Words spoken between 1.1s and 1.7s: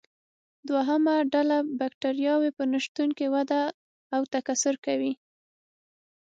ډله